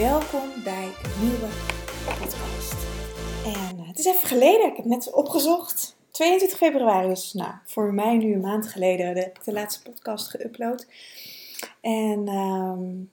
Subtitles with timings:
[0.00, 1.48] Welkom bij een nieuwe
[2.04, 2.74] podcast.
[3.44, 5.96] En uh, het is even geleden, ik heb net opgezocht.
[6.10, 10.86] 22 februari is, nou, voor mij nu een maand geleden, ik de laatste podcast geüpload.
[11.80, 13.10] En um,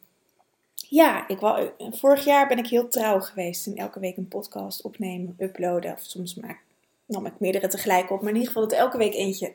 [0.76, 4.82] ja, ik wou, vorig jaar ben ik heel trouw geweest in elke week een podcast
[4.82, 5.94] opnemen, uploaden.
[5.94, 6.60] Of soms maak,
[7.06, 9.54] nam ik meerdere tegelijk op, maar in ieder geval dat elke week eentje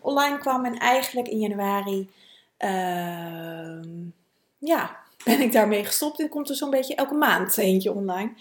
[0.00, 0.64] online kwam.
[0.64, 2.10] En eigenlijk in januari,
[2.58, 3.82] uh,
[4.58, 6.20] ja, ben ik daarmee gestopt.
[6.20, 8.32] En komt er zo'n beetje elke maand eentje online.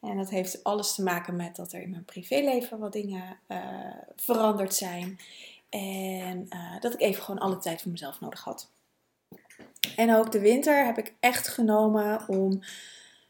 [0.00, 3.58] En dat heeft alles te maken met dat er in mijn privéleven wat dingen uh,
[4.16, 5.18] veranderd zijn.
[5.70, 8.70] En uh, dat ik even gewoon alle tijd voor mezelf nodig had.
[9.96, 12.62] En ook de winter heb ik echt genomen om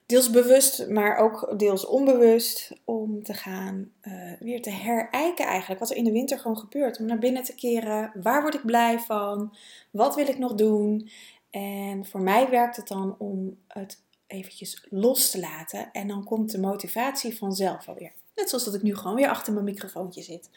[0.07, 5.91] deels bewust, maar ook deels onbewust, om te gaan uh, weer te herijken eigenlijk wat
[5.91, 6.99] er in de winter gewoon gebeurt.
[6.99, 8.13] Om naar binnen te keren.
[8.23, 9.57] Waar word ik blij van?
[9.91, 11.11] Wat wil ik nog doen?
[11.53, 15.93] En voor mij werkt het dan om het eventjes los te laten.
[15.93, 18.13] En dan komt de motivatie vanzelf alweer.
[18.35, 20.51] Net zoals dat ik nu gewoon weer achter mijn microfoontje zit.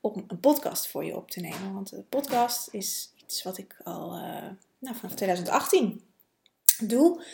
[0.00, 1.74] Om een podcast voor je op te nemen.
[1.74, 4.46] Want de podcast is iets wat ik al uh,
[4.78, 6.02] nou, vanaf 2018
[6.78, 7.24] doe.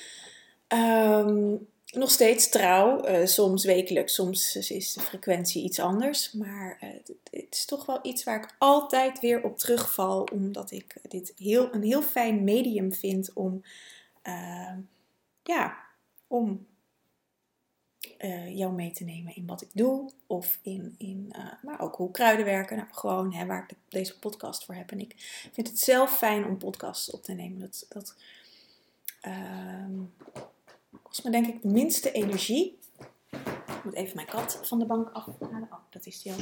[0.68, 6.32] Um, nog steeds trouw, uh, soms wekelijks, soms is de frequentie iets anders.
[6.32, 6.90] Maar uh,
[7.30, 11.74] het, is toch wel iets waar ik altijd weer op terugval, omdat ik dit heel,
[11.74, 13.62] een heel fijn medium vind om,
[14.22, 14.76] uh,
[15.42, 15.76] ja,
[16.26, 16.66] om
[18.48, 20.10] jou mee te nemen in wat ik doe.
[20.26, 22.76] Of in, in maar ook hoe kruiden werken.
[22.76, 24.90] Nou, gewoon hè, waar ik deze podcast voor heb.
[24.90, 25.14] En ik
[25.52, 27.60] vind het zelf fijn om podcasts op te nemen.
[27.60, 28.14] Dat, dat
[29.20, 30.00] ehm,
[31.06, 32.78] kost me denk ik de minste energie.
[33.66, 35.68] Ik moet even mijn kat van de bank afhalen.
[35.70, 36.38] Oh, dat is die al.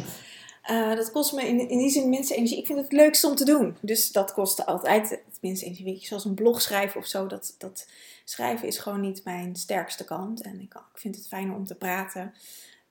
[0.71, 2.59] Uh, dat kost me in, in die zin de minste energie.
[2.59, 3.77] Ik vind het het leukste om te doen.
[3.81, 6.07] Dus dat kost altijd het minste energie.
[6.07, 7.27] Zoals een blog schrijven of zo.
[7.27, 7.89] Dat, dat
[8.25, 10.41] schrijven is gewoon niet mijn sterkste kant.
[10.41, 12.35] En ik, ik vind het fijner om te praten.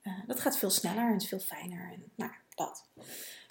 [0.03, 1.91] Uh, dat gaat veel sneller en is veel fijner.
[1.93, 2.85] En nou, dat.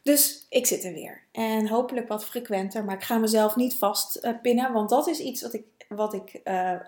[0.02, 1.22] Dus ik zit er weer.
[1.32, 2.84] En hopelijk wat frequenter.
[2.84, 4.68] Maar ik ga mezelf niet vastpinnen.
[4.68, 6.80] Uh, want dat is iets wat ik, wat ik uh,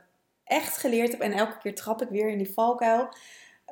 [0.44, 1.20] echt geleerd heb.
[1.20, 3.08] En elke keer trap ik weer in die valkuil.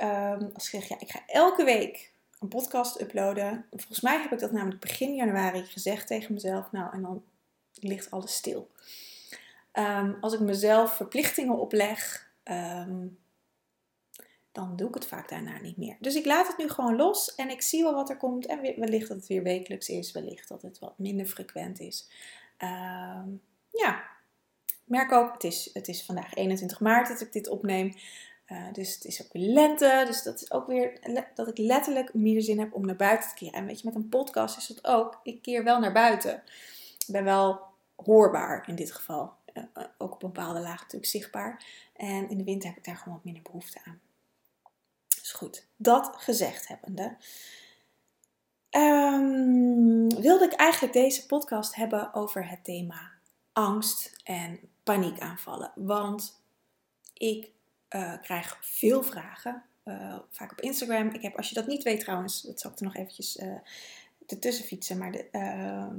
[0.03, 3.67] Um, als ik zeg, ja, ik ga elke week een podcast uploaden.
[3.71, 6.73] Volgens mij heb ik dat namelijk begin januari gezegd tegen mezelf.
[6.73, 7.25] Nou, en dan
[7.75, 8.71] ligt alles stil.
[9.73, 13.19] Um, als ik mezelf verplichtingen opleg, um,
[14.53, 15.97] dan doe ik het vaak daarna niet meer.
[16.01, 18.47] Dus ik laat het nu gewoon los en ik zie wel wat er komt.
[18.47, 22.09] En wellicht dat het weer wekelijks is, wellicht dat het wat minder frequent is.
[23.71, 24.12] ja,
[24.93, 27.95] merk ook, het is, het is vandaag 21 maart dat ik dit opneem.
[28.49, 30.05] Uh, dus het is ook weer lente.
[30.07, 31.01] Dus dat is ook weer
[31.35, 33.55] dat ik letterlijk meer zin heb om naar buiten te keren.
[33.55, 35.21] En weet je, met een podcast is dat ook.
[35.23, 36.43] Ik keer wel naar buiten.
[36.99, 37.61] Ik ben wel
[37.97, 39.33] hoorbaar in dit geval.
[39.55, 39.65] Uh,
[39.99, 41.65] ook op een bepaalde laag natuurlijk zichtbaar.
[41.97, 44.01] En in de winter heb ik daar gewoon wat minder behoefte aan.
[45.21, 47.17] Dus goed, dat gezegd hebbende.
[48.71, 53.11] Um, wilde ik eigenlijk deze podcast hebben over het thema
[53.53, 55.73] angst en paniekaanvallen.
[55.75, 56.43] Want
[57.15, 57.51] ik
[57.91, 61.09] uh, krijg veel vragen, uh, vaak op Instagram.
[61.09, 63.59] Ik heb, als je dat niet weet trouwens, dat zal ik er nog eventjes uh,
[64.27, 64.99] ertussen fietsen.
[64.99, 65.97] Maar de, ehm,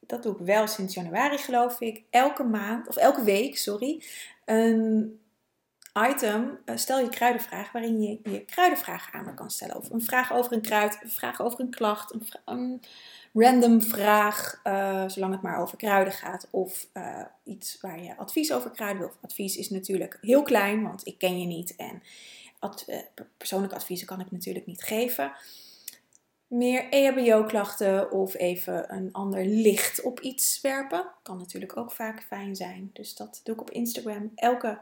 [0.00, 2.02] dat doe ik wel sinds januari geloof ik.
[2.10, 4.02] Elke maand, of elke week, sorry,
[4.44, 5.20] een
[6.08, 9.76] item, stel je kruidenvraag, waarin je je kruidenvraag aan me kan stellen.
[9.76, 12.14] Of een vraag over een kruid, een vraag over een klacht,
[13.32, 18.52] random vraag, uh, zolang het maar over kruiden gaat, of uh, iets waar je advies
[18.52, 19.12] over kruiden wil.
[19.22, 22.02] Advies is natuurlijk heel klein, want ik ken je niet en
[22.58, 22.96] ad, uh,
[23.36, 25.32] persoonlijke adviezen kan ik natuurlijk niet geven.
[26.46, 32.56] Meer EHBO-klachten of even een ander licht op iets werpen kan natuurlijk ook vaak fijn
[32.56, 32.90] zijn.
[32.92, 34.80] Dus dat doe ik op Instagram elke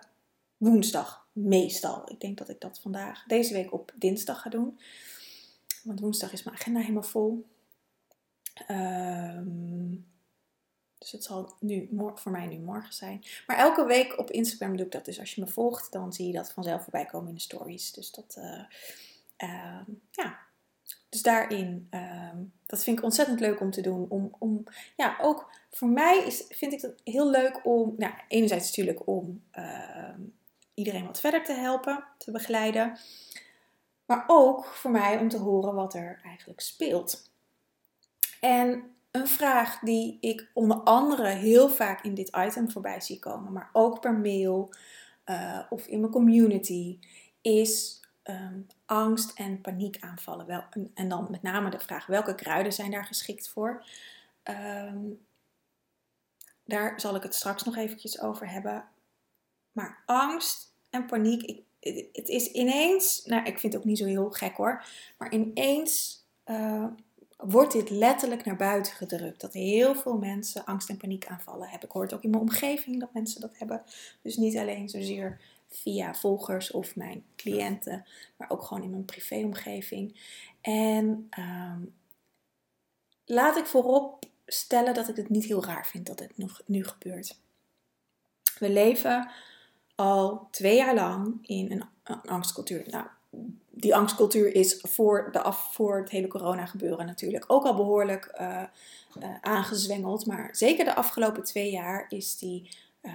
[0.57, 2.11] woensdag, meestal.
[2.11, 4.81] Ik denk dat ik dat vandaag, deze week op dinsdag ga doen.
[5.83, 7.47] Want woensdag is mijn agenda helemaal vol.
[8.69, 10.09] Um,
[11.01, 13.25] dus het zal nu, voor mij nu morgen zijn.
[13.47, 15.05] Maar elke week op Instagram doe ik dat.
[15.05, 17.93] Dus als je me volgt, dan zie je dat vanzelf voorbij komen in de stories.
[17.93, 18.63] Dus dat, uh,
[19.39, 19.81] uh,
[20.11, 20.39] ja,
[21.09, 22.37] dus daarin, ehm,
[22.67, 24.07] dat vind ik ontzettend leuk om te doen.
[24.09, 24.65] Om, om,
[24.97, 29.43] ja, ook voor mij is, vind ik het heel leuk om, nou, enerzijds natuurlijk om
[29.51, 30.21] ehm,
[30.75, 32.99] iedereen wat verder te helpen, te begeleiden.
[34.07, 37.30] Maar ook voor mij om te horen wat er eigenlijk speelt.
[38.41, 43.53] En een vraag die ik onder andere heel vaak in dit item voorbij zie komen,
[43.53, 44.73] maar ook per mail
[45.27, 46.99] uh, of in mijn community,
[47.41, 50.47] is um, angst- en paniekaanvallen.
[50.47, 50.65] Wel,
[50.95, 53.85] en, dan met name de vraag welke kruiden zijn daar geschikt voor.
[54.45, 55.21] Um,
[56.65, 58.85] daar zal ik het straks nog eventjes over hebben.
[59.73, 61.63] Maar angst en paniek, ik,
[62.13, 64.85] het is ineens, nou ik vind het ook niet zo heel gek hoor,
[65.19, 66.87] maar ineens uh,
[67.43, 69.41] wordt dit letterlijk naar buiten gedrukt.
[69.41, 71.89] Dat heel veel mensen angst- en paniekaanvallen hebben.
[71.89, 73.83] Ik hoor het ook in mijn omgeving dat mensen dat hebben.
[74.23, 78.07] Dus niet alleen zozeer via volgers of mijn cliënten,
[78.37, 80.21] maar ook gewoon in mijn privéomgeving.
[80.61, 81.95] En um,
[83.25, 86.85] laat ik voorop stellen dat ik het niet heel raar vind dat het nog, nu
[86.85, 87.39] gebeurt.
[88.59, 89.31] We leven
[89.95, 92.85] al twee jaar lang in een, een angstcultuur.
[92.91, 93.07] Nou,
[93.71, 98.35] die angstcultuur is voor, de af, voor het hele corona gebeuren natuurlijk ook al behoorlijk
[98.41, 98.63] uh,
[99.23, 100.27] uh, aangezwengeld.
[100.27, 102.71] Maar zeker de afgelopen twee jaar is die
[103.03, 103.13] uh,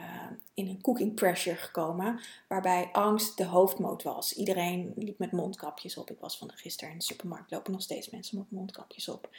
[0.54, 2.20] in een cooking pressure gekomen.
[2.48, 4.34] Waarbij angst de hoofdmoot was.
[4.34, 6.12] Iedereen liep met mondkapjes op.
[6.12, 7.52] Ik was van gisteren in de supermarkt.
[7.52, 9.30] Lopen nog steeds mensen met mondkapjes op.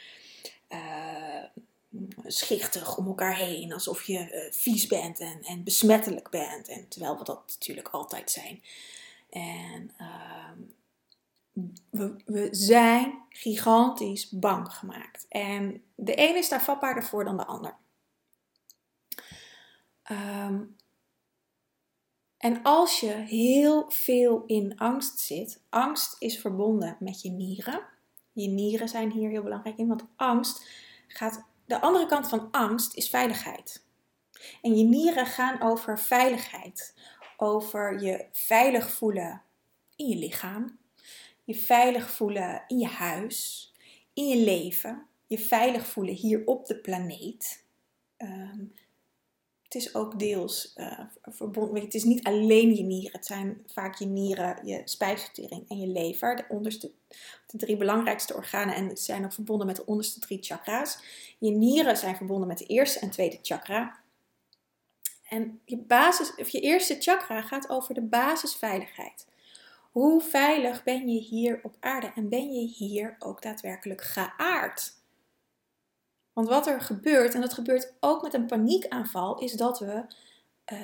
[2.25, 3.73] schichtig om elkaar heen.
[3.73, 6.67] Alsof je vies bent en, en besmettelijk bent.
[6.67, 8.61] En terwijl we dat natuurlijk altijd zijn.
[9.29, 10.59] En ehm,
[11.89, 15.25] we, zijn gigantisch bang gemaakt.
[15.29, 17.75] En de ene is daar vatbaarder voor dan de ander.
[20.11, 20.75] Um,
[22.37, 27.81] en als je heel veel in angst zit, angst is verbonden met je nieren.
[28.31, 30.69] Je nieren zijn hier heel belangrijk in, want angst
[31.07, 31.45] gaat.
[31.65, 33.85] De andere kant van angst is veiligheid.
[34.61, 36.95] En je nieren gaan over veiligheid,
[37.37, 39.41] over je veilig voelen
[39.95, 40.77] in je lichaam,
[41.47, 43.71] je veilig voelen in je huis,
[44.13, 47.63] in je leven, je veilig voelen hier op de planeet.
[48.17, 48.73] Um,
[49.63, 51.83] het is ook deels uh, verbonden.
[51.83, 53.11] Het is niet alleen je nieren.
[53.11, 56.35] Het zijn vaak je nieren, je spijsvertering en je lever.
[56.35, 56.91] De onderste,
[57.47, 58.75] de drie belangrijkste organen.
[58.75, 60.99] En zijn ook verbonden met de onderste drie chakra's.
[61.39, 63.99] Je nieren zijn verbonden met de eerste en tweede chakra.
[65.29, 69.25] En je, basis, of je eerste chakra gaat over de basisveiligheid.
[69.97, 74.93] Hoe veilig ben je hier op aarde en ben je hier ook daadwerkelijk geaard?
[76.33, 80.05] Want wat er gebeurt, en dat gebeurt ook met een paniekaanval, is dat we
[80.73, 80.79] uh,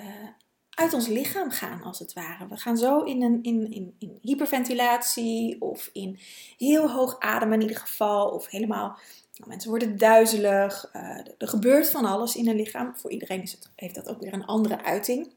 [0.69, 2.47] uit ons lichaam gaan, als het ware.
[2.47, 6.19] We gaan zo in, een, in, in, in hyperventilatie of in
[6.57, 8.97] heel hoog ademen in ieder geval, of helemaal
[9.37, 10.89] nou, mensen worden duizelig.
[10.95, 11.01] Uh,
[11.37, 12.95] er gebeurt van alles in een lichaam.
[12.95, 15.33] Voor iedereen is het, heeft dat ook weer een andere uiting.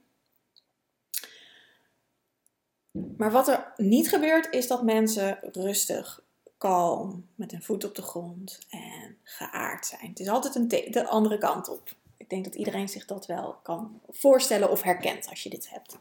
[3.17, 6.23] Maar wat er niet gebeurt, is dat mensen rustig,
[6.59, 10.09] kalm, met een voet op de grond en geaard zijn.
[10.09, 11.95] Het is altijd een de andere kant op.
[12.17, 15.99] Ik denk dat iedereen zich dat wel kan voorstellen of herkent als je dit hebt.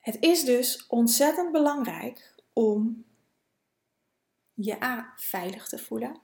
[0.00, 3.04] Het is dus ontzettend belangrijk om
[4.54, 6.16] je A veilig te voelen.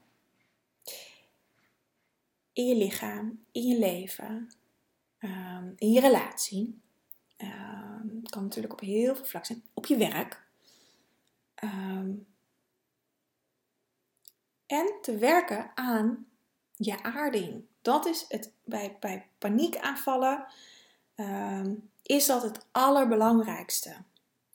[2.53, 4.51] In je lichaam, in je leven,
[5.17, 6.79] ehm, in je relatie.
[7.41, 9.63] Um, kan natuurlijk op heel veel vlakken zijn.
[9.73, 10.43] Op je werk.
[11.55, 12.11] Ehm,
[14.65, 16.25] en te werken aan
[16.75, 17.63] je aarding.
[17.81, 20.45] Dat is het bij, bij paniekaanvallen.
[21.15, 23.95] Um, is dat het allerbelangrijkste.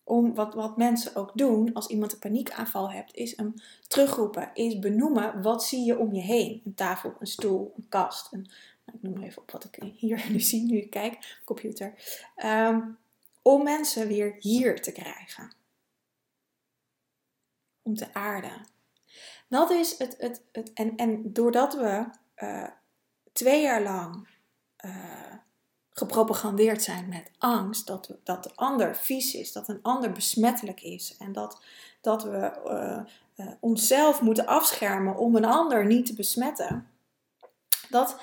[0.04, 3.54] Om wat, wat mensen ook doen als iemand een paniekaanval hebt, is hem
[3.88, 6.62] terugroepen, is benoemen wat zie je om je heen.
[6.64, 8.50] Een tafel, een stoel, een kast, een
[8.94, 11.94] ik noem maar even op wat ik hier nu zie, nu ik kijk, computer.
[12.44, 12.98] Um,
[13.42, 15.52] om mensen weer hier te krijgen.
[17.82, 18.66] Om te aarden.
[19.48, 20.16] Dat is het.
[20.18, 22.04] het, het en, en doordat we
[22.36, 22.68] uh,
[23.32, 24.28] twee jaar lang
[24.84, 25.34] uh,
[25.90, 31.16] gepropagandeerd zijn met angst, dat, dat de ander vies is, dat een ander besmettelijk is
[31.16, 31.60] en dat,
[32.00, 32.52] dat we
[33.36, 36.90] uh, onszelf moeten afschermen om een ander niet te besmetten,
[37.88, 38.20] dat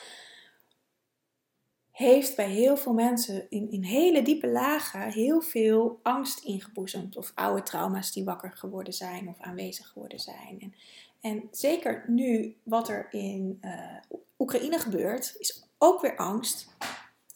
[2.04, 7.18] heeft bij heel veel mensen in, in hele diepe lagen heel veel angst ingeboezemd.
[7.18, 10.58] Of oude trauma's die wakker geworden zijn of aanwezig geworden zijn.
[10.60, 10.74] En,
[11.22, 16.76] en zeker nu wat er in uh, Oekraïne gebeurt, is ook weer angst.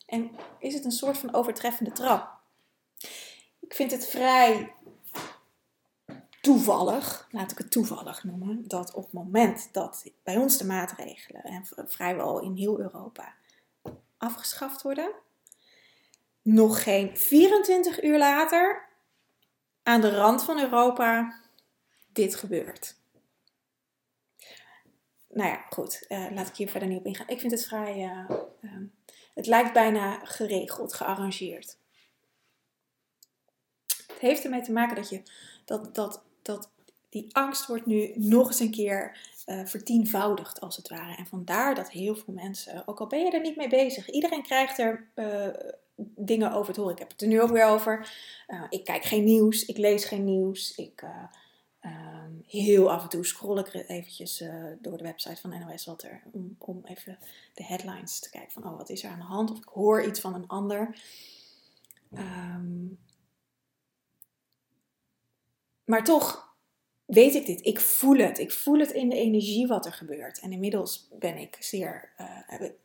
[0.06, 2.30] En is het een soort van overtreffende trap.
[3.60, 4.74] Ik vind het vrij
[6.42, 11.44] toevallig, laat ik het toevallig noemen, dat op het moment dat bij ons de maatregelen,
[11.44, 13.34] en vrijwel in heel Europa,
[14.18, 15.12] afgeschaft worden,
[16.42, 18.90] nog geen 24 uur later
[19.84, 21.40] aan de rand van Europa
[22.08, 22.96] dit gebeurt.
[25.30, 27.28] Nou ja, goed, uh, laat ik hier verder niet op ingaan.
[27.28, 28.30] Ik vind het vrij, uh,
[28.62, 28.72] uh,
[29.34, 31.78] het lijkt bijna geregeld, gearrangeerd.
[34.08, 35.24] Het heeft ermee te maken dat, je,
[35.66, 36.70] dat, dat, dat
[37.10, 41.16] die angst wordt nu nog eens een keer uh, vertienvoudigd, als het ware.
[41.16, 44.44] En vandaar dat heel veel mensen, ook al ben je er niet mee bezig, iedereen
[44.44, 45.48] krijgt er uh,
[46.16, 46.96] dingen over te horen.
[46.96, 48.12] Ik heb het er nu ook weer over.
[48.70, 50.76] Ik kijk geen nieuws, ik lees geen nieuws.
[50.76, 51.04] Ik,
[51.82, 54.44] um, heel af en toe scroll ik eventjes
[54.82, 57.18] door de website van NOS wat er, om, om even
[57.54, 59.52] de headlines te kijken van, oh, wat is er aan de hand?
[59.52, 61.02] Of ik hoor iets van een ander.
[62.14, 63.00] Um,
[65.84, 66.47] maar toch
[67.08, 67.66] weet ik dit.
[67.66, 68.40] Ik voel het.
[68.40, 70.40] Ik voel het in de energie wat er gebeurt.
[70.40, 72.28] En inmiddels ben ik zeer, uh,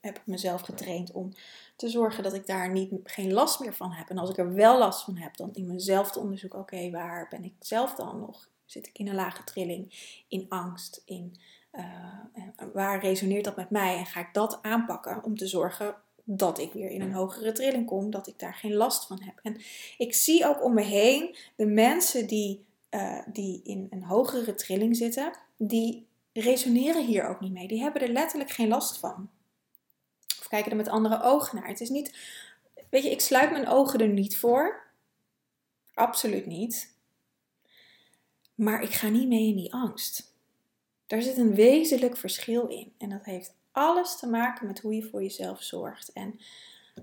[0.01, 1.33] heb, ik mezelf getraind om
[1.77, 4.09] te zorgen dat ik daar niet, geen last meer van heb.
[4.09, 7.27] En als ik er wel last van heb, dan in mezelf te onderzoeken: oké, waar
[7.31, 8.49] ben ik zelf dan nog?
[8.65, 11.35] Zit ik in een lage trilling, in angst, in
[11.73, 11.85] uh,
[12.73, 13.97] waar resoneert dat met mij?
[13.97, 17.87] En ga ik dat aanpakken om te zorgen dat ik weer in een hogere trilling
[17.87, 19.39] kom, dat ik daar geen last van heb.
[19.43, 19.57] En
[19.99, 22.65] ik zie ook om me heen de mensen die
[22.95, 27.69] uh, die in een hogere trilling zitten, die resoneren hier ook niet mee.
[27.69, 29.31] Die hebben er letterlijk geen last van.
[30.39, 31.69] Of kijken er met andere ogen naar.
[31.69, 32.17] Het is niet,
[32.91, 34.91] weet je, ik sluit mijn ogen er niet voor.
[35.95, 36.97] Absoluut niet.
[38.55, 40.35] Maar ik ga niet mee in die angst.
[41.07, 42.95] Daar zit een wezenlijk verschil in.
[42.99, 46.13] En dat heeft alles te maken met hoe je voor jezelf zorgt.
[46.13, 46.41] En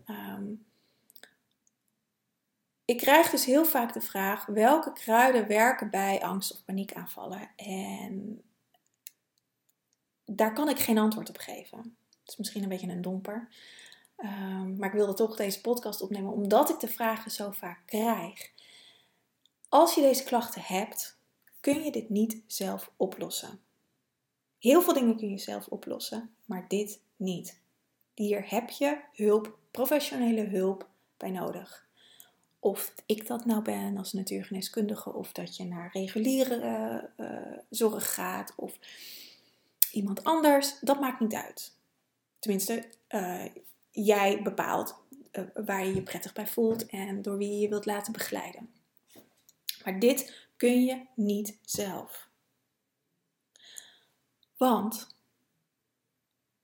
[0.07, 0.65] um,
[2.89, 7.49] ik krijg dus heel vaak de vraag: welke kruiden werken bij angst- of paniekaanvallen?
[7.55, 8.41] En
[10.25, 11.77] daar kan ik geen antwoord op geven.
[12.19, 13.49] Het is misschien een beetje een domper.
[14.17, 18.51] Um, maar ik wilde toch deze podcast opnemen omdat ik de vragen zo vaak krijg.
[19.69, 21.17] Als je deze klachten hebt,
[21.59, 23.61] kun je dit niet zelf oplossen.
[24.59, 27.59] Heel veel dingen kun je zelf oplossen, maar dit niet.
[28.13, 31.88] Hier heb je hulp, professionele hulp bij nodig.
[32.59, 38.53] Of ik dat nou ben als natuurgeneeskundige, of dat je naar reguliere uh, zorg gaat,
[38.55, 38.79] of
[39.91, 41.73] iemand anders, dat maakt niet uit.
[42.39, 43.45] Tenminste, uh,
[43.91, 44.95] jij bepaalt
[45.31, 48.69] uh, waar je je prettig bij voelt en door wie je wilt laten begeleiden.
[49.83, 52.29] Maar dit kun je niet zelf.
[54.57, 55.07] Want,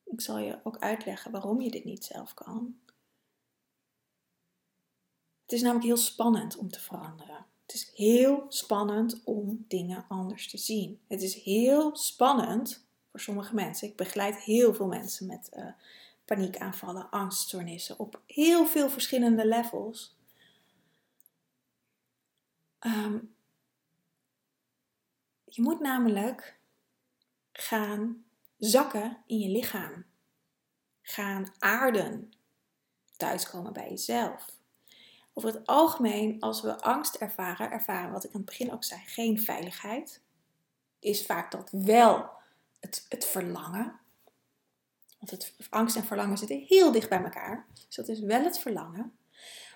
[0.04, 2.80] ik zal je ook uitleggen waarom je dit niet zelf kan.
[5.46, 7.46] Het is namelijk heel spannend om te veranderen.
[7.66, 11.00] Het is heel spannend om dingen anders te zien.
[11.08, 13.88] Het is heel spannend voor sommige mensen.
[13.88, 15.68] Ik begeleid heel veel mensen met uh,
[16.26, 20.16] paniekaanvallen, angststoornissen op heel veel verschillende levels.
[22.80, 23.36] Um,
[25.46, 26.60] je moet namelijk
[27.52, 28.26] gaan
[28.58, 30.06] zakken in je lichaam.
[31.02, 32.34] Gaan aarden.
[33.18, 34.55] Thuiskomen bij jezelf.
[35.38, 39.02] Over het algemeen, als we angst ervaren, ervaren wat ik aan het begin ook zei,
[39.06, 40.22] geen veiligheid.
[41.00, 42.30] Is vaak dat wel
[42.80, 44.00] het, het verlangen.
[45.20, 47.66] Want het, angst en verlangen zitten heel dicht bij elkaar.
[47.88, 49.18] Dus dat is wel het verlangen.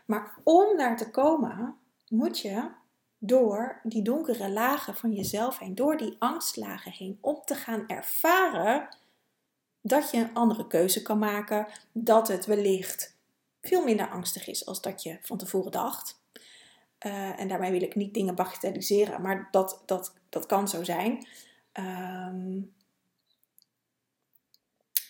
[0.05, 2.69] Maar om daar te komen, moet je
[3.17, 8.87] door die donkere lagen van jezelf heen, door die angstlagen heen, om te gaan ervaren
[9.81, 13.17] dat je een andere keuze kan maken, dat het wellicht
[13.61, 16.21] veel minder angstig is als dat je van tevoren dacht.
[17.05, 21.27] Uh, en daarmee wil ik niet dingen bagatelliseren, maar dat, dat, dat kan zo zijn.
[21.73, 22.73] Um,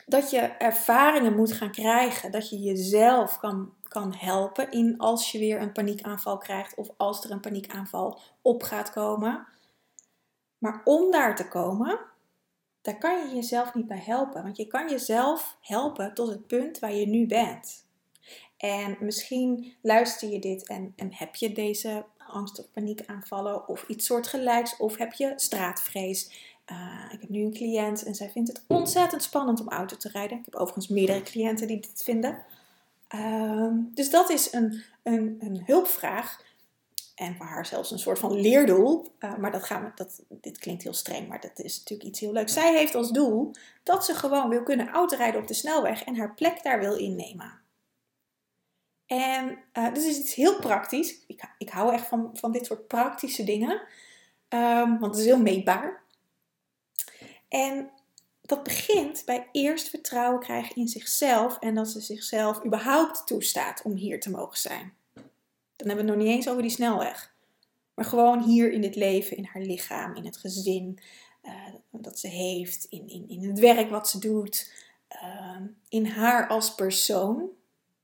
[0.10, 5.40] dat je ervaringen moet gaan krijgen, dat je jezelf kan, kan helpen in als je
[5.40, 9.48] weer een paniekaanval krijgt of als er een paniekaanval op gaat komen.
[10.58, 12.00] Maar om daar te komen,
[12.82, 16.80] daar kan je jezelf niet bij helpen, want je kan jezelf helpen tot het punt
[16.80, 17.88] waar je nu bent.
[18.60, 24.78] En misschien luister je dit en, heb je deze angst- of paniekaanvallen of iets soortgelijks,
[24.78, 26.48] of heb je straatvrees.
[26.72, 30.10] Uh, ik heb nu een cliënt en zij vindt het ontzettend spannend om auto te
[30.10, 30.38] rijden.
[30.38, 32.44] Ik heb overigens meerdere cliënten die dit vinden.
[33.16, 36.48] Uh, dus dat is een, een, een, hulpvraag.
[37.16, 39.06] En voor haar zelfs een soort van leerdoel.
[39.20, 42.20] Uh, maar dat gaan we, dat, dit klinkt heel streng, maar dat is natuurlijk iets
[42.20, 42.54] heel leuks.
[42.54, 43.52] Zij heeft als doel
[43.84, 47.59] dat ze gewoon wil kunnen autorijden op de snelweg en haar plek daar wil innemen.
[49.10, 51.26] En uh, dus is iets heel praktisch.
[51.28, 53.82] Ik, ik hou echt van, van dit soort praktische dingen.
[54.50, 56.04] Um, want het is heel meetbaar.
[57.48, 57.90] En
[58.42, 63.94] dat begint bij eerst vertrouwen krijgen in zichzelf en dat ze zichzelf überhaupt toestaat om
[63.94, 64.94] hier te mogen zijn.
[65.76, 67.34] Dan hebben we het nog niet eens over die snelweg.
[67.94, 71.00] Maar gewoon hier in dit leven, in haar lichaam, in het gezin
[71.44, 71.52] uh,
[71.92, 74.74] dat ze heeft, in, in, in het werk wat ze doet,
[75.24, 77.50] uh, in haar als persoon.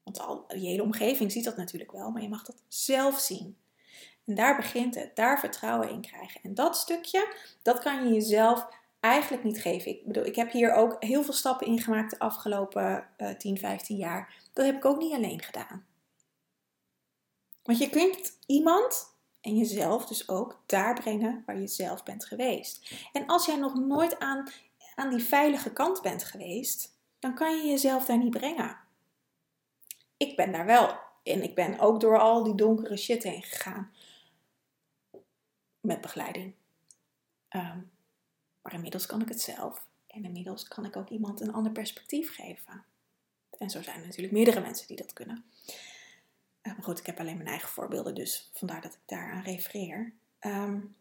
[0.05, 3.57] Want al, je hele omgeving ziet dat natuurlijk wel, maar je mag dat zelf zien.
[4.25, 6.41] En daar begint het, daar vertrouwen in krijgen.
[6.43, 8.67] En dat stukje, dat kan je jezelf
[8.99, 9.91] eigenlijk niet geven.
[9.91, 13.57] Ik bedoel, ik heb hier ook heel veel stappen in gemaakt de afgelopen uh, 10,
[13.57, 14.33] 15 jaar.
[14.53, 15.85] Dat heb ik ook niet alleen gedaan.
[17.63, 22.91] Want je kunt iemand en jezelf dus ook daar brengen waar je zelf bent geweest.
[23.11, 24.49] En als jij nog nooit aan,
[24.95, 28.77] aan die veilige kant bent geweest, dan kan je jezelf daar niet brengen.
[30.17, 30.99] Ik ben daar wel.
[31.23, 33.91] En ik ben ook door al die donkere shit heen gegaan.
[35.79, 36.53] Met begeleiding.
[37.47, 37.79] Ehm,
[38.61, 39.87] maar inmiddels kan ik het zelf.
[40.07, 42.85] En inmiddels kan ik ook iemand een ander perspectief geven.
[43.57, 45.45] En zo zijn er natuurlijk meerdere mensen die dat kunnen.
[46.63, 50.13] Uh, maar goed, ik heb alleen mijn eigen voorbeelden, dus vandaar dat ik daaraan refereer.
[50.41, 50.95] Um,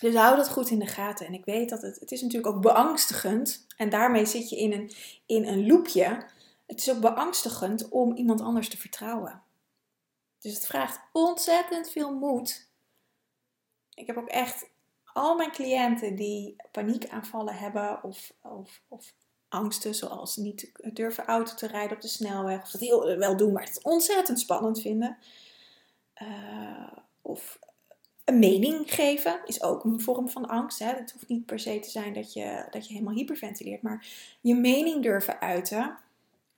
[0.00, 1.26] dus hou dat goed in de gaten.
[1.26, 3.66] En ik weet dat het, het is natuurlijk ook beangstigend.
[3.76, 4.92] En daarmee zit je in een,
[5.26, 6.26] in een loopje.
[6.68, 9.42] Het is ook beangstigend om iemand anders te vertrouwen.
[10.38, 12.68] Dus het vraagt ontzettend veel moed.
[13.94, 14.66] Ik heb ook echt
[15.04, 19.14] al mijn cliënten die paniekaanvallen hebben of, of, of
[19.48, 23.52] angsten, zoals niet durven auto te rijden op de snelweg, of dat heel wel doen,
[23.52, 25.18] maar het ontzettend spannend vinden.
[26.22, 27.58] Uh, of
[28.24, 30.78] een mening geven is ook een vorm van angst.
[30.78, 34.06] Het hoeft niet per se te zijn dat je, dat je helemaal hyperventileert, maar
[34.40, 35.98] je mening durven uiten.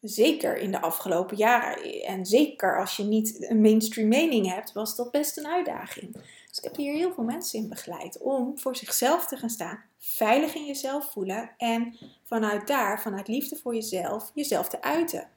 [0.01, 4.97] Zeker in de afgelopen jaren en zeker als je niet een mainstream mening hebt, was
[4.97, 6.13] dat best een uitdaging.
[6.49, 9.83] Dus ik heb hier heel veel mensen in begeleid om voor zichzelf te gaan staan,
[9.99, 15.29] veilig in jezelf voelen en vanuit daar, vanuit liefde voor jezelf, jezelf te uiten.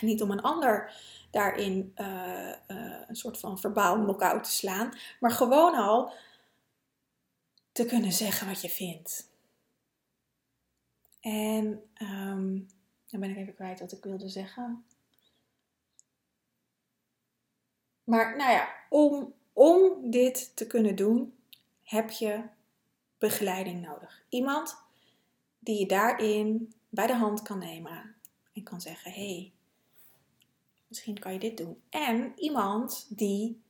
[0.00, 0.92] En niet om een ander
[1.30, 2.06] daarin uh,
[2.68, 6.12] uh, een soort van verbaal knock-out te slaan, maar gewoon al
[7.72, 9.32] te kunnen zeggen wat je vindt.
[11.20, 12.66] En um,
[13.14, 14.84] dan ben ik even kwijt wat ik wilde zeggen.
[18.04, 21.38] Maar nou ja, om om dit te kunnen doen,
[21.82, 22.42] heb je
[23.18, 24.24] begeleiding nodig.
[24.28, 24.76] Iemand
[25.58, 28.14] die je daarin bij de hand kan nemen
[28.52, 29.52] en kan zeggen: hé, hey,
[30.86, 31.82] misschien kan je dit doen.
[31.90, 33.62] En iemand die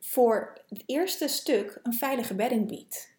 [0.00, 3.14] voor het eerste stuk een veilige bedding biedt.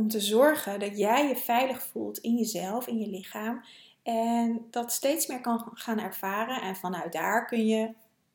[0.00, 3.64] Om te zorgen dat jij je veilig voelt in jezelf, in je lichaam.
[4.02, 6.62] En dat steeds meer kan gaan ervaren.
[6.62, 7.94] En vanuit daar kun je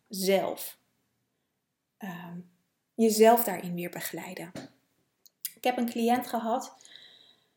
[0.09, 0.77] zelf
[1.97, 2.39] Ehm,
[2.95, 4.51] jezelf daarin weer begeleiden.
[5.55, 6.75] Ik heb een cliënt gehad.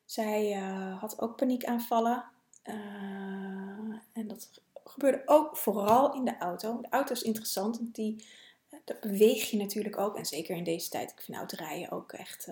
[0.04, 2.24] Zij uh, had ook paniekaanvallen.
[2.64, 2.74] Uh,
[4.12, 4.50] en dat
[4.84, 6.80] gebeurde ook vooral in de auto.
[6.80, 8.24] De auto is interessant, want die,
[8.84, 10.16] dat beweeg je natuurlijk ook.
[10.16, 11.10] En zeker in deze tijd.
[11.10, 12.48] Ik vind autorijden ook echt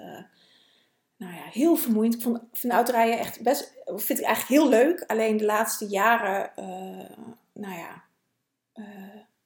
[1.17, 2.15] nou ja, heel vermoeiend.
[2.15, 5.05] Ik vond, vind autorijden echt best, vind ik eigenlijk heel leuk.
[5.07, 6.51] Alleen de laatste jaren,
[7.53, 8.05] nou ja,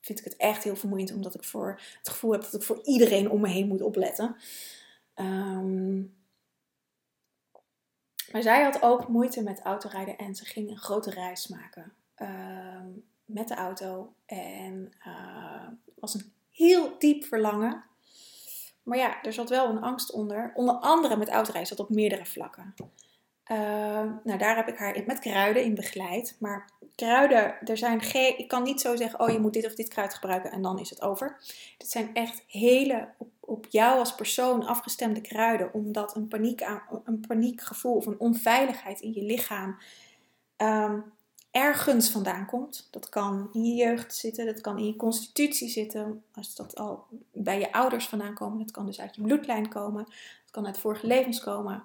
[0.01, 2.81] vind ik het echt heel vermoeiend, omdat ik voor het gevoel heb dat ik voor
[2.83, 4.37] iedereen om me heen moet opletten.
[5.15, 6.19] Um,
[8.33, 13.05] maar zij had ook moeite met autorijden en ze ging een grote reis maken um,
[13.25, 14.15] met de auto.
[14.27, 17.85] En uh, was een heel diep verlangen.
[18.83, 20.51] Maar ja, er zat wel een angst onder.
[20.55, 22.75] Onder andere met autorijden zat op meerdere vlakken.
[23.51, 23.57] Uh,
[24.25, 26.37] nou, daar heb ik haar met kruiden in begeleid.
[26.39, 28.39] Maar kruiden, er zijn geen.
[28.39, 30.79] Ik kan niet zo zeggen: oh, je moet dit of dit kruid gebruiken en dan
[30.79, 31.37] is het over.
[31.79, 36.61] Dit zijn echt hele op, op jou als persoon afgestemde kruiden, omdat een, paniek
[37.05, 39.79] een paniekgevoel of een onveiligheid in je lichaam
[40.57, 41.13] um,
[41.51, 42.89] ergens vandaan komt.
[42.91, 47.07] Dat kan in je jeugd zitten, dat kan in je constitutie zitten, als dat al
[47.33, 48.59] bij je ouders vandaan komen.
[48.59, 50.05] Dat kan dus uit je bloedlijn komen,
[50.43, 51.85] het kan uit vorige levens komen.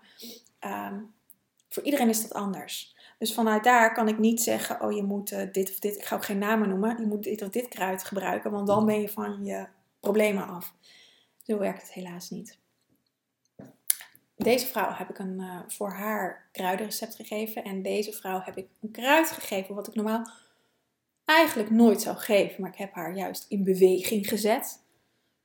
[0.65, 1.13] Um,
[1.69, 2.95] voor iedereen is dat anders.
[3.17, 6.05] Dus vanuit daar kan ik niet zeggen, oh je moet uh, dit of dit, ik
[6.05, 9.01] ga ook geen namen noemen, je moet dit of dit kruid gebruiken, want dan ben
[9.01, 9.67] je van je
[9.99, 10.73] problemen af.
[11.43, 12.57] Zo werkt het helaas niet.
[14.35, 18.67] Deze vrouw heb ik een, uh, voor haar kruidenrecept gegeven en deze vrouw heb ik
[18.81, 20.29] een kruid gegeven wat ik normaal
[21.25, 24.83] eigenlijk nooit zou geven, maar ik heb haar juist in beweging gezet.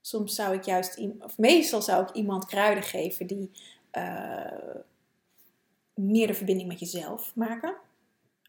[0.00, 3.50] Soms zou ik juist, of meestal zou ik iemand kruiden geven die
[3.92, 4.74] uh,
[5.94, 7.74] meer de verbinding met jezelf maken.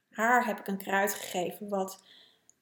[0.09, 2.03] Haar heb ik een kruid gegeven wat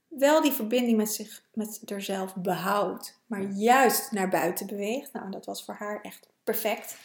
[0.07, 5.13] wel die verbinding met, zich, met zichzelf behoudt, maar juist naar buiten beweegt.
[5.13, 6.97] Nou, dat was voor haar echt perfect.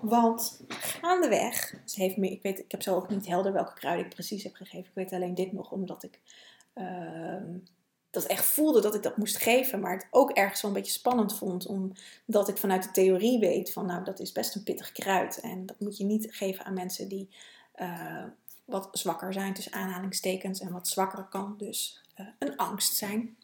[0.00, 4.06] Want gaandeweg, ze heeft me, ik, weet, ik heb zo ook niet helder welke kruiden
[4.06, 4.88] ik precies heb gegeven.
[4.88, 6.20] Ik weet alleen dit nog, omdat ik
[6.74, 7.42] uh,
[8.10, 9.80] dat echt voelde dat ik dat moest geven.
[9.80, 11.66] Maar het ook ergens wel een beetje spannend vond.
[11.66, 15.40] Omdat ik vanuit de theorie weet van nou dat is best een pittig kruid.
[15.40, 17.28] En dat moet je niet geven aan mensen die
[17.76, 18.24] uh,
[18.64, 20.60] wat zwakker zijn tussen aanhalingstekens.
[20.60, 23.36] En wat zwakker kan dus uh, een angst zijn.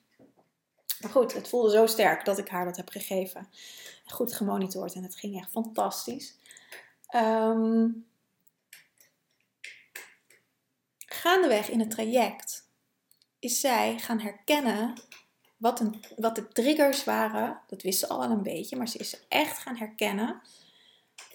[1.00, 3.48] Maar goed, het voelde zo sterk dat ik haar dat heb gegeven.
[4.06, 6.36] Goed gemonitord en het ging echt fantastisch.
[7.14, 8.06] Um,
[10.98, 12.68] gaandeweg in het traject
[13.38, 14.94] is zij gaan herkennen
[15.56, 17.60] wat, een, wat de triggers waren.
[17.66, 20.42] Dat wist ze al wel een beetje, maar ze is echt gaan herkennen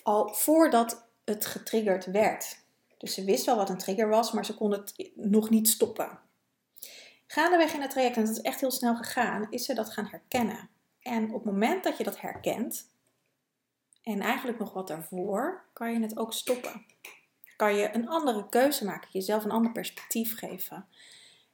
[0.04, 2.58] al voordat het getriggerd werd.
[2.98, 6.20] Dus ze wist wel wat een trigger was, maar ze kon het nog niet stoppen.
[7.36, 10.06] Gaandeweg in het traject, en dat is echt heel snel gegaan, is ze dat gaan
[10.06, 10.70] herkennen.
[11.02, 12.90] En op het moment dat je dat herkent,
[14.04, 16.86] en eigenlijk nog wat daarvoor, kan je het ook stoppen.
[17.56, 20.86] Kan je een andere keuze maken, jezelf een ander perspectief geven.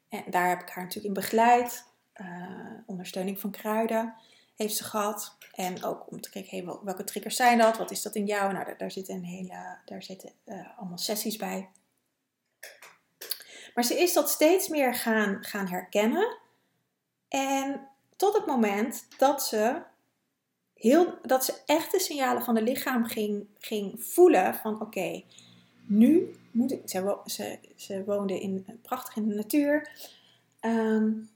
[0.10, 1.86] En daar heb ik haar natuurlijk in begeleid.
[2.15, 4.13] Uh, ondersteuning van kruiden
[4.56, 5.38] heeft ze gehad.
[5.52, 7.78] En ook om te kijken, welke triggers zijn dat?
[7.78, 8.54] Wat is dat in jou?
[8.54, 11.70] Nou, daar, zitten, een hele, daar zitten uh, allemaal sessies bij.
[13.73, 16.38] Maar ze is dat steeds meer gaan, gaan herkennen.
[17.27, 19.81] En tot het moment dat ze,
[20.73, 25.23] heel, dat ze echt de signalen van het lichaam ging, ging voelen van oké,
[25.86, 29.89] nu moet ik, ze, ze, ze woonde in, prachtig in de natuur.
[30.62, 31.29] Um,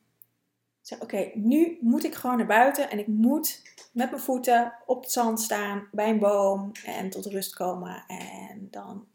[0.81, 5.01] zeg, oké, nu moet ik gewoon naar buiten en ik moet met mijn voeten op
[5.01, 8.03] het zand staan bij een boom en tot rust komen.
[8.07, 9.07] En dan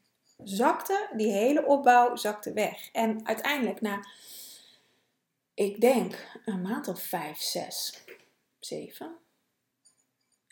[0.44, 2.90] zakte die hele opbouw zakte weg.
[2.92, 4.06] En uiteindelijk na,
[5.54, 8.04] ik denk, een maand of vijf, zes,
[8.58, 9.16] zeven,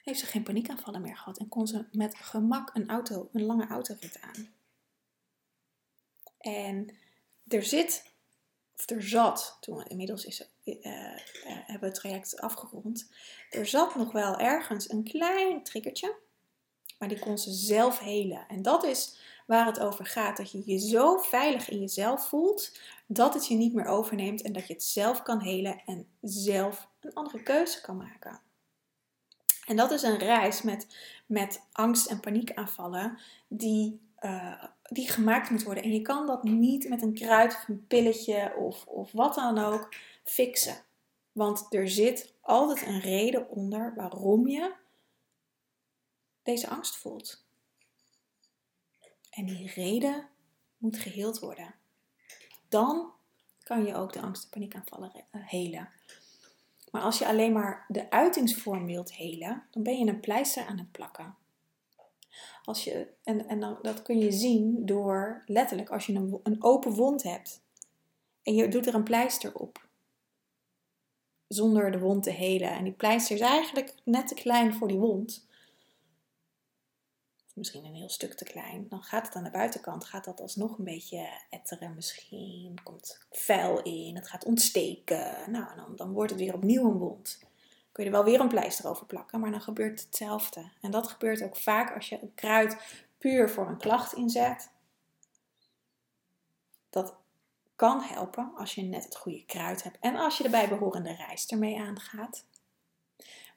[0.02, 3.66] heeft ze geen paniekaanvallen meer gehad en kon ze met gemak een auto, een lange
[3.66, 4.52] autorit aan.
[6.38, 6.96] En
[7.48, 8.12] er zit,
[8.76, 10.74] of er zat, toen inmiddels is, uh,
[11.42, 13.10] hebben we het traject afgerond,
[13.50, 16.16] er zat nog wel ergens een klein triggertje,
[16.98, 18.46] maar die kon ze zelf helen.
[18.48, 19.18] En dat is
[19.48, 23.54] waar het over gaat, dat je je zo veilig in jezelf voelt, dat het je
[23.54, 27.80] niet meer overneemt en dat je het zelf kan helen en zelf een andere keuze
[27.80, 28.40] kan maken.
[29.66, 30.86] En dat is een reis met,
[31.26, 35.82] met angst en paniekaanvallen die uh, die gemaakt moet worden.
[35.82, 39.58] En je kan dat niet met een kruid of een pilletje of, of wat dan
[39.58, 40.76] ook fixen.
[41.32, 44.72] Want er zit altijd een reden onder waarom je
[46.42, 47.47] deze angst voelt.
[49.30, 50.28] En die reden
[50.78, 51.74] moet geheeld worden.
[52.68, 53.12] Dan
[53.62, 55.88] kan je ook de angst en paniekaanvallen eh, helen.
[56.90, 60.78] Maar als je alleen maar de uitingsvorm wilt helen, dan ben je een pleister aan
[60.78, 61.36] het plakken.
[62.64, 66.62] Als je, en en dan, dat kun je zien door letterlijk als je een, een
[66.62, 67.62] open wond hebt
[68.42, 69.86] en je doet er een pleister op.
[71.48, 72.70] Zonder de wond te helen.
[72.70, 75.47] En die pleister is eigenlijk net te klein voor die wond.
[77.58, 78.86] Misschien een heel stuk te klein.
[78.88, 82.80] Dan gaat het aan de buitenkant, gaat dat alsnog een beetje etteren misschien.
[82.82, 85.50] Komt vuil in, het gaat ontsteken.
[85.50, 87.46] Nou, dan, dan wordt het weer opnieuw een wond
[87.98, 90.70] kun je er wel weer een pleister over plakken, maar dan gebeurt hetzelfde.
[90.80, 92.76] En dat gebeurt ook vaak als je een kruid
[93.18, 94.70] puur voor een klacht inzet.
[96.90, 97.14] Dat
[97.76, 101.46] kan helpen als je net het goede kruid hebt en als je de bijbehorende reis
[101.46, 102.44] ermee aangaat.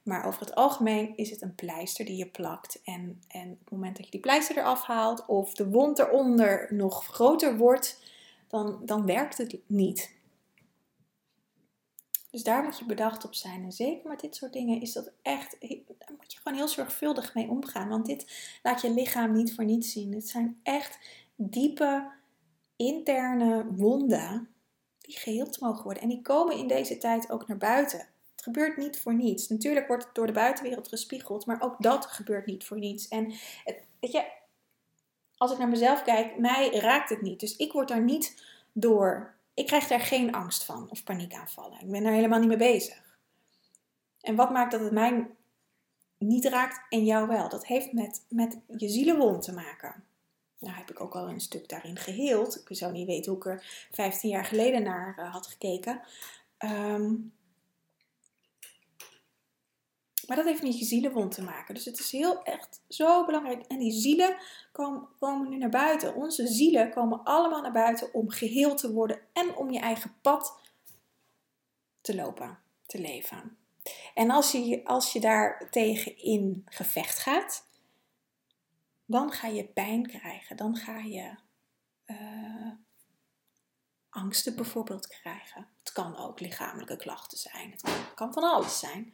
[0.04, 2.82] Maar over het algemeen is het een pleister die je plakt.
[2.84, 6.68] En, en op het moment dat je die pleister eraf haalt of de wond eronder
[6.74, 8.04] nog groter wordt,
[8.48, 10.20] dan, dan werkt het niet.
[12.32, 13.64] Dus daar moet je bedacht op zijn.
[13.64, 17.34] En zeker met dit soort dingen is dat echt, daar moet je gewoon heel zorgvuldig
[17.34, 17.90] mee omgaan.
[17.90, 20.14] Want dit laat je lichaam niet voor niets zien.
[20.14, 21.00] Het zijn echt
[21.36, 22.12] diepe
[22.76, 24.50] interne wonden
[24.98, 26.04] die geheeld mogen worden.
[26.04, 28.08] En die komen in deze tijd ook naar buiten.
[28.42, 29.48] Het gebeurt niet voor niets.
[29.48, 33.08] Natuurlijk wordt het door de buitenwereld gespiegeld, maar ook dat gebeurt niet voor niets.
[33.08, 34.24] En het, weet je,
[35.38, 37.40] als ik naar mezelf kijk, mij raakt het niet.
[37.40, 41.80] Dus ik word daar niet door ik krijg daar geen angst van of paniekaanvallen.
[41.80, 43.18] Ik ben daar helemaal niet mee bezig.
[44.22, 45.28] En wat maakt dat het mij
[46.18, 47.50] niet raakt en jou wel?
[47.50, 50.04] Dat heeft met, met je zielenwond te maken.
[50.60, 52.64] Nou heb ik ook al een stuk daarin geheeld.
[52.70, 56.02] Ik zou niet weten hoe ik er 15 jaar geleden naar uh, had gekeken.
[56.60, 57.34] Um,
[60.28, 61.76] maar dat heeft met je zielenwond te maken.
[61.76, 63.66] Dus het is heel echt zo belangrijk.
[63.68, 64.38] En die zielen
[64.72, 66.16] komen, komen nu naar buiten.
[66.16, 70.60] Onze zielen komen allemaal naar buiten om geheel te worden en om je eigen pad
[72.02, 73.58] te lopen, te leven.
[74.14, 77.68] En als je, als je daar tegen in gevecht gaat,
[79.06, 80.58] dan ga je pijn krijgen.
[80.58, 81.36] Dan ga je
[82.06, 82.72] uh,
[84.10, 85.68] angsten bijvoorbeeld krijgen.
[85.80, 87.72] Het kan ook lichamelijke klachten zijn.
[87.72, 89.14] Het kan, kan van alles zijn.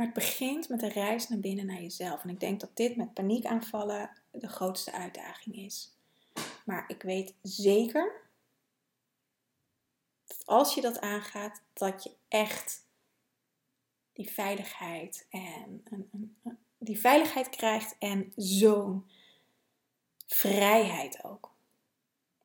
[0.00, 2.22] Maar het begint met een reis naar binnen naar jezelf.
[2.22, 5.96] En ik denk dat dit met paniekaanvallen de grootste uitdaging is.
[6.64, 8.12] Maar ik weet zeker
[10.26, 12.86] dat als je dat aangaat, dat je echt
[14.12, 15.84] die veiligheid en
[16.78, 19.10] die veiligheid krijgt en zo'n
[20.26, 21.52] vrijheid ook.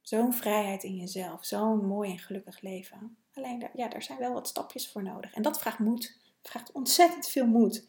[0.01, 3.17] Zo'n vrijheid in jezelf, zo'n mooi en gelukkig leven.
[3.33, 5.33] Alleen, ja, daar zijn wel wat stapjes voor nodig.
[5.33, 6.23] En dat vraagt moed.
[6.49, 7.85] Vraagt ontzettend veel moed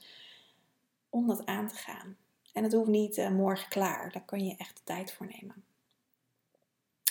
[1.08, 2.16] om dat aan te gaan.
[2.52, 4.12] En het hoeft niet uh, morgen klaar.
[4.12, 5.64] Daar kun je echt de tijd voor nemen.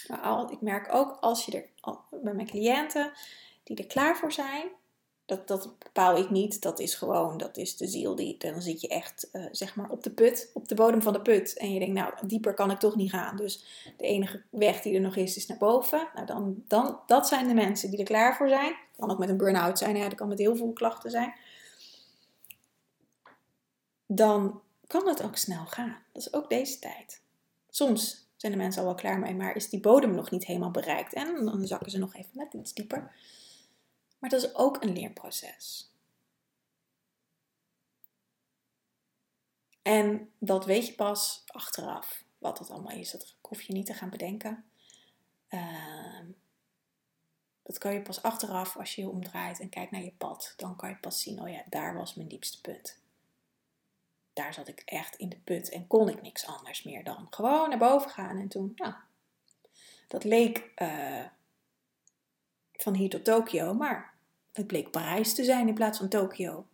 [0.08, 3.12] Maar al, ik merk ook als je er, al, bij mijn cliënten
[3.64, 4.68] die er klaar voor zijn,
[5.26, 6.62] dat, dat bepaal ik niet.
[6.62, 8.16] Dat is gewoon, dat is de ziel.
[8.16, 11.14] Die, dan zit je echt, uh, zeg maar, op de put, op de bodem van
[11.14, 11.58] de put.
[11.58, 13.38] En je denkt, nou, dieper kan ik toch niet gaan.
[13.38, 13.66] Dus
[13.98, 16.08] de enige weg die er nog is, is naar boven.
[16.14, 18.76] Nou, dan, dan, dat zijn de mensen die er klaar voor zijn.
[18.98, 21.34] Kan ook met een burn-out zijn, ja, dat kan met heel veel klachten zijn.
[24.06, 25.98] Dan kan het ook snel gaan.
[26.12, 27.22] Dat is ook deze tijd.
[27.70, 30.72] Soms zijn de mensen al wel klaar mee, maar is die bodem nog niet helemaal
[30.72, 31.14] bereikt.
[31.14, 33.16] En dan zakken ze nog even net iets dieper.
[34.20, 35.94] Maar dat is ook een leerproces.
[39.82, 43.12] En dat weet je pas achteraf, wat dat allemaal is.
[43.12, 44.66] Dat hoef je niet te gaan bedenken.
[45.50, 46.20] Uh,
[47.66, 50.54] dat kan je pas achteraf als je je omdraait en kijkt naar je pad.
[50.58, 53.00] Dan kan je pas zien, oh ja, daar was mijn diepste punt.
[54.34, 57.70] Daar zat ik echt in de put en kon ik niks anders meer dan gewoon
[57.70, 58.38] naar boven gaan.
[58.38, 58.94] En toen, nou,
[60.08, 61.26] dat leek uh,
[62.74, 64.14] van hier tot Tokio, maar
[64.52, 66.68] het bleek Parijs te zijn in plaats van Tokio.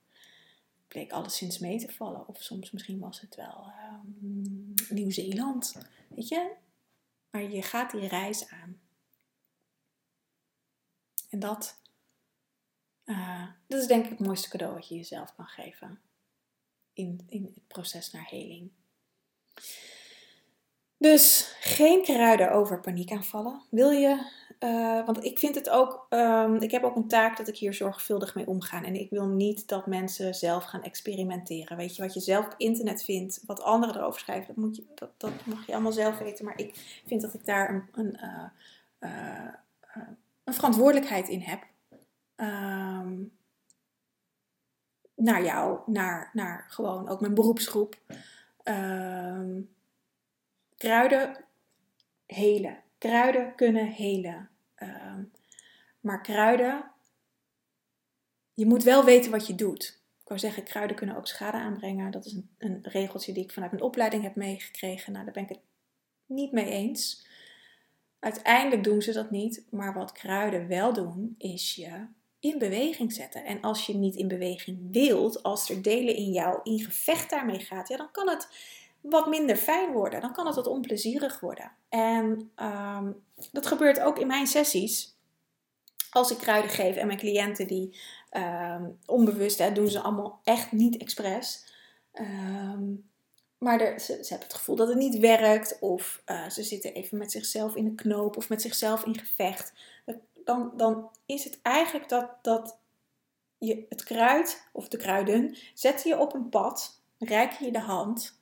[0.77, 2.27] Het bleek alleszins mee te vallen.
[2.27, 3.71] Of soms misschien was het wel
[4.13, 5.77] um, Nieuw-Zeeland.
[6.07, 6.51] Weet je?
[7.29, 8.80] Maar je gaat die reis aan.
[11.31, 11.79] En dat,
[13.05, 16.01] uh, dat is denk ik het mooiste cadeau wat je jezelf kan geven.
[16.93, 18.71] In, in het proces naar heling.
[20.97, 23.61] Dus geen kruiden over paniekaanvallen.
[23.69, 27.47] Wil je uh, want ik vind het ook, um, ik heb ook een taak dat
[27.47, 28.83] ik hier zorgvuldig mee omga.
[28.83, 31.77] En ik wil niet dat mensen zelf gaan experimenteren.
[31.77, 34.85] Weet je, wat je zelf op internet vindt, wat anderen erover schrijven, dat, moet je,
[34.95, 36.45] dat, dat mag je allemaal zelf weten.
[36.45, 38.17] Maar ik vind dat ik daar een, een,
[38.99, 39.53] uh,
[40.51, 41.63] een verantwoordelijkheid in heb.
[42.35, 43.37] Um,
[45.15, 47.99] naar jou, naar, naar gewoon ook mijn beroepsgroep.
[48.63, 49.75] Um,
[50.77, 51.45] kruiden
[52.25, 52.83] helen.
[52.97, 54.49] Kruiden kunnen helen.
[54.75, 55.23] Ehm,
[55.99, 56.91] maar kruiden,
[58.53, 60.01] je moet wel weten wat je doet.
[60.21, 62.11] Ik wou zeggen, kruiden kunnen ook schade aanbrengen.
[62.11, 65.13] Dat is een, een regeltje die ik vanuit mijn opleiding heb meegekregen.
[65.13, 65.61] Nou, daar ben ik het
[66.25, 67.29] niet mee eens.
[68.21, 72.05] Uiteindelijk doen ze dat niet, maar wat kruiden wel doen, is je
[72.39, 73.45] in beweging zetten.
[73.45, 77.59] En als je niet in beweging wilt, als er delen in jou in gevecht daarmee
[77.59, 78.47] gaat, ja, dan kan het
[79.01, 80.21] wat minder fijn worden.
[80.21, 81.71] Dan kan het wat onplezierig worden.
[81.89, 83.11] En ehm,
[83.51, 85.15] dat gebeurt ook in mijn sessies.
[86.11, 87.99] Als ik kruiden geef en mijn cliënten die
[88.31, 91.65] um, onbewust, hè, doen ze allemaal echt niet expres.
[92.11, 92.83] Ehm,
[93.63, 95.79] maar ze, ze, hebben het gevoel dat het niet werkt.
[95.79, 99.73] Of uh, ze zitten even met zichzelf in de knoop of met zichzelf in gevecht.
[100.45, 102.77] Dan, dan is het eigenlijk dat, dat
[103.57, 107.79] je het kruid of de kruiden zet je op een pad, reik je je de
[107.79, 108.39] hand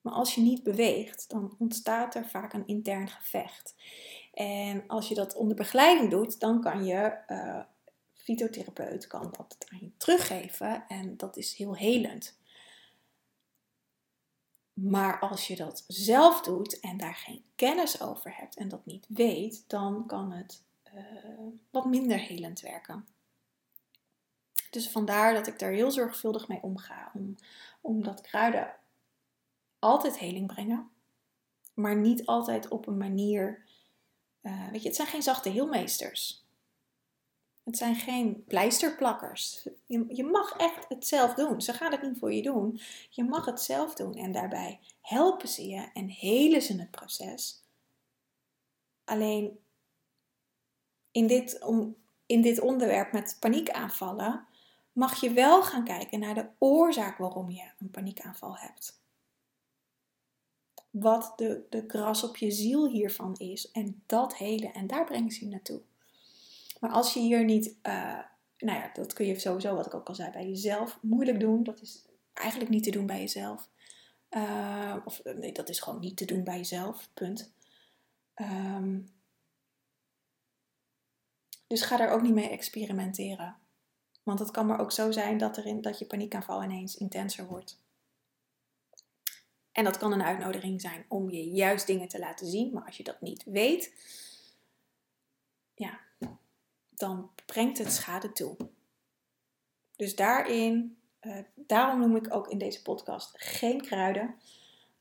[0.00, 3.74] maar als je niet beweegt, dan ontstaat er vaak een intern gevecht.
[4.32, 7.60] En als je dat onder begeleiding doet, dan kan je, uh,
[8.12, 12.38] fytotherapeut kan dat aan je teruggeven en dat is heel helend.
[14.82, 19.06] Maar als je dat zelf doet en daar geen kennis over hebt en dat niet
[19.08, 20.62] weet, dan kan het
[20.94, 21.02] uh,
[21.70, 23.06] wat minder helend werken.
[24.70, 27.10] Dus vandaar dat ik daar heel zorgvuldig mee omga.
[27.14, 27.34] Om,
[27.80, 28.74] omdat kruiden
[29.78, 30.90] altijd heling brengen,
[31.74, 33.64] maar niet altijd op een manier.
[34.42, 36.44] Uh, weet je, het zijn geen zachte heelmeesters.
[37.64, 39.68] Het zijn geen pleisterplakkers.
[39.86, 41.60] Je, je mag echt het zelf doen.
[41.60, 42.80] Ze gaan het niet voor je doen.
[43.10, 44.14] Je mag het zelf doen.
[44.14, 47.62] En daarbij helpen ze je en helen ze het proces.
[49.04, 49.58] Alleen
[51.10, 51.96] in dit, om,
[52.26, 54.46] in dit onderwerp met paniekaanvallen
[54.92, 59.00] mag je wel gaan kijken naar de oorzaak waarom je een paniekaanval hebt
[60.90, 63.70] wat de, de gras op je ziel hiervan is.
[63.70, 64.70] En dat hele.
[64.70, 65.80] En daar brengen ze je naartoe.
[66.80, 68.18] Maar als je hier niet, uh,
[68.58, 71.62] nou ja, dat kun je sowieso, wat ik ook al zei, bij jezelf moeilijk doen.
[71.62, 73.68] Dat is eigenlijk niet te doen bij jezelf.
[74.30, 77.52] Uh, of nee, dat is gewoon niet te doen bij jezelf, punt.
[78.34, 79.08] Um,
[81.66, 83.56] dus ga daar ook niet mee experimenteren.
[84.22, 87.80] Want het kan maar ook zo zijn dat, erin, dat je paniekaanval ineens intenser wordt.
[89.72, 92.72] En dat kan een uitnodiging zijn om je juist dingen te laten zien.
[92.72, 93.92] Maar als je dat niet weet,
[95.74, 96.00] ja,
[97.00, 98.56] dan brengt het schade toe.
[99.96, 104.34] Dus daarin, uh, daarom noem ik ook in deze podcast geen kruiden.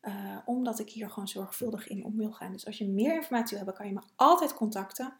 [0.01, 2.51] Uh, omdat ik hier gewoon zorgvuldig in om wil gaan.
[2.51, 5.13] Dus als je meer informatie wil hebben, kan je me altijd contacten.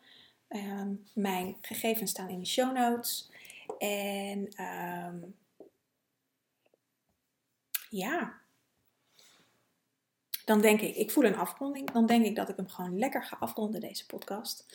[0.50, 3.32] Uh, mijn gegevens staan in de show notes.
[3.78, 5.36] En um,
[7.90, 8.40] ja,
[10.46, 11.92] dan denk ik, ik voel een afronding.
[11.92, 14.66] Dan denk ik dat ik hem gewoon lekker ga afronden, deze podcast.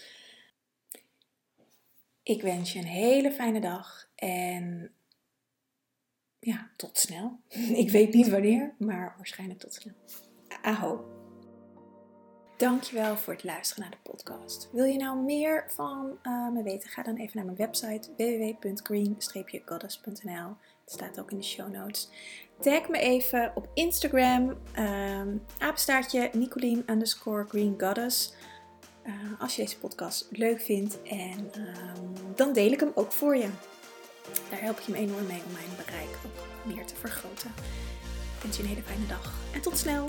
[2.25, 4.91] Ik wens je een hele fijne dag en
[6.39, 7.41] ja, tot snel.
[7.83, 9.95] Ik weet niet wanneer, maar waarschijnlijk tot snel.
[10.63, 11.13] Aho.
[12.57, 14.69] Dankjewel voor het luisteren naar de podcast.
[14.73, 16.89] Wil je nou meer van uh, me weten?
[16.89, 20.57] Ga dan even naar mijn website www.green-goddess.nl.
[20.85, 22.11] Het staat ook in de show notes.
[22.61, 26.31] Tag me even op Instagram, um, apenstaartje
[26.87, 28.35] underscore Green Goddess.
[29.07, 33.37] Uh, als je deze podcast leuk vindt en um, dan deel ik hem ook voor
[33.37, 33.49] je.
[34.51, 37.51] Daar help je me enorm mee om mijn bereik ook meer te vergroten.
[38.37, 40.09] Ik wens je een hele fijne dag en tot snel!